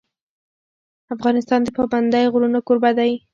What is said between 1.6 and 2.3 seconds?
د پابندی